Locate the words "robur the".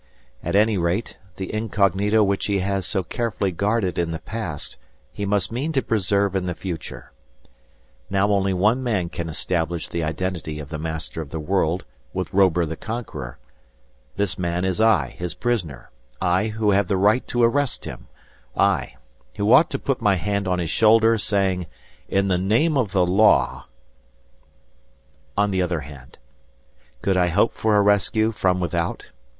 12.33-12.75